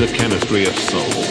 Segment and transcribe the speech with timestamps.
[0.00, 1.29] The chemistry of souls.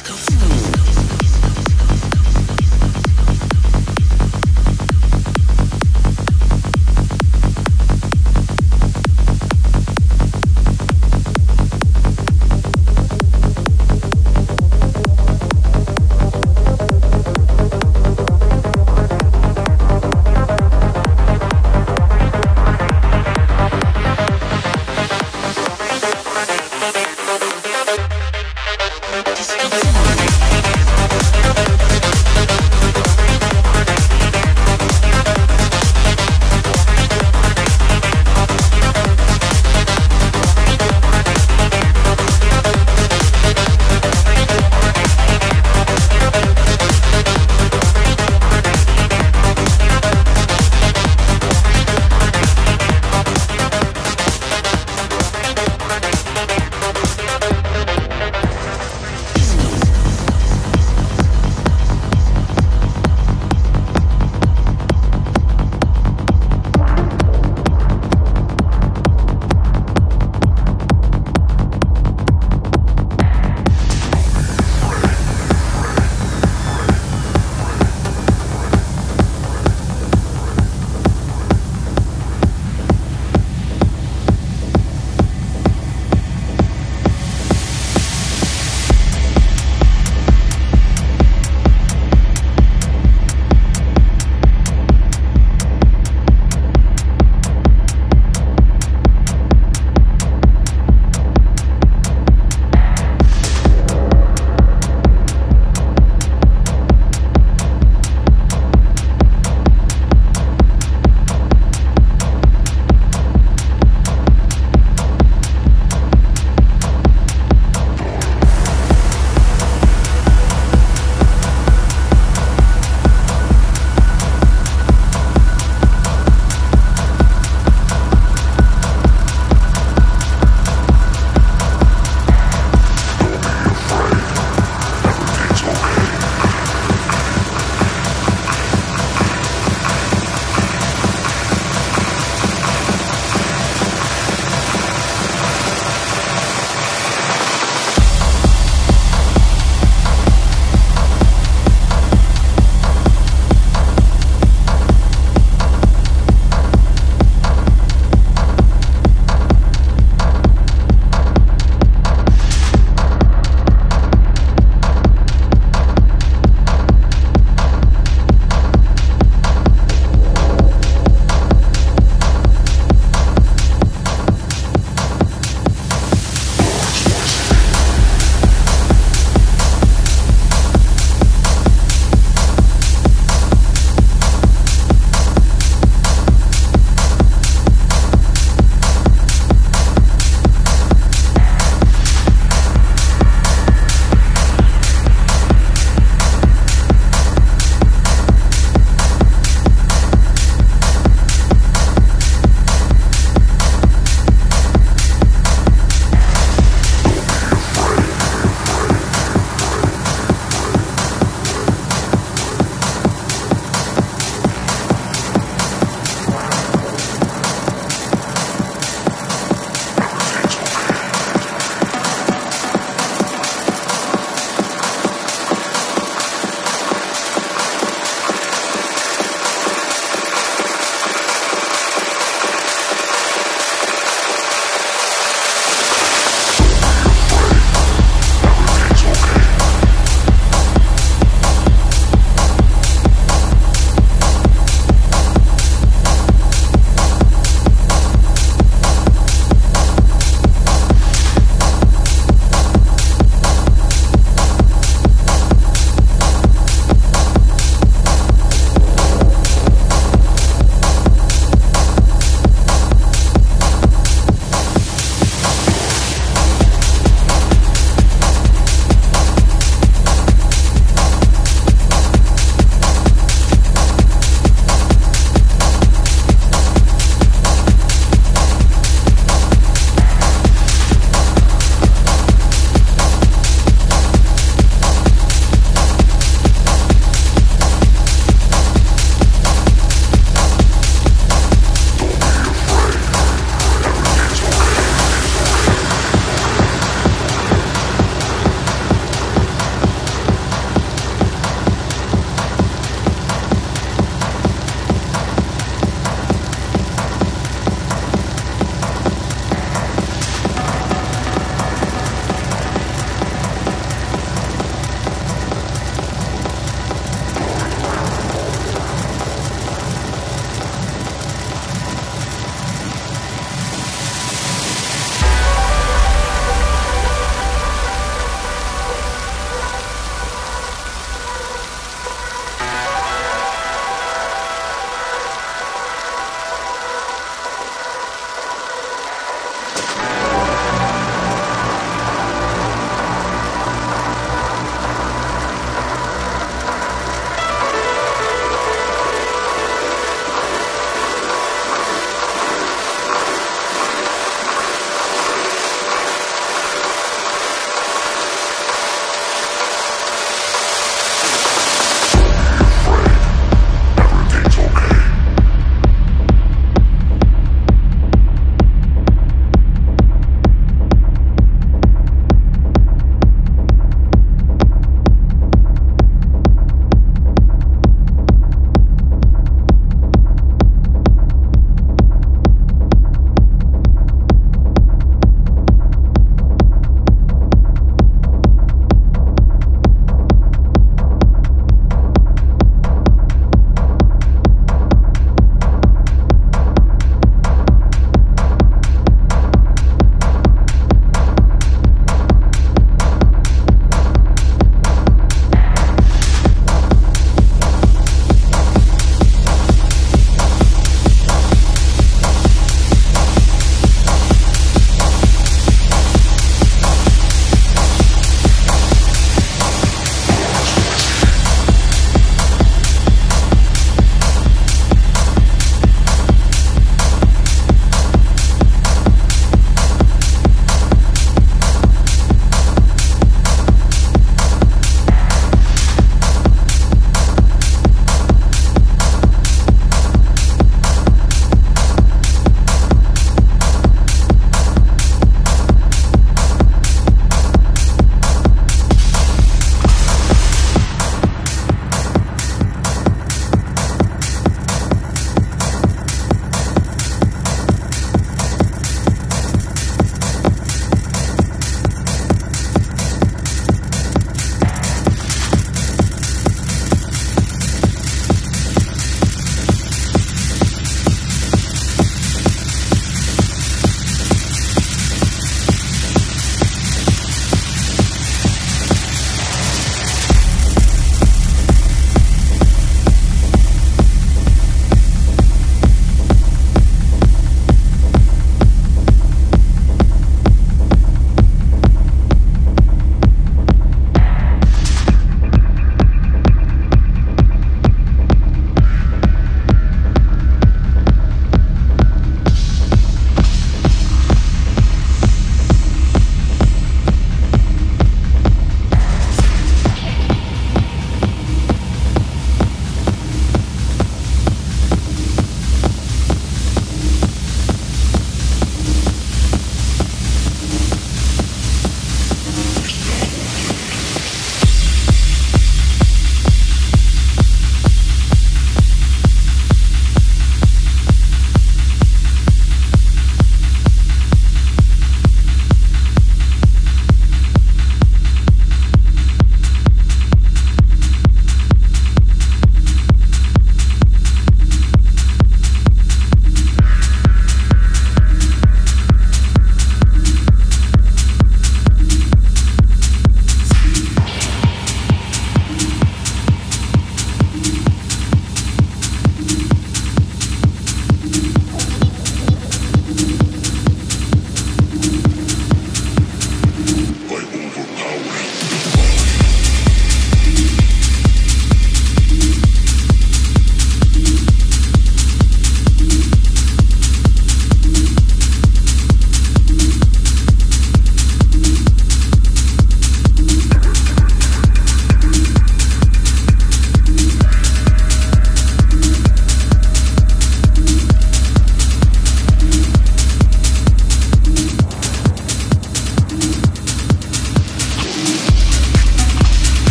[0.00, 0.87] Let's go.